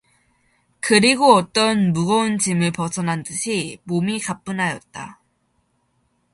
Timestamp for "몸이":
3.83-4.19